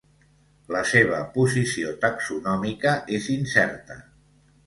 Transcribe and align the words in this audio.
La 0.75 0.79
seva 0.91 1.19
posició 1.35 1.91
taxonòmica 2.07 2.93
és 3.19 3.27
incerta. 3.37 3.99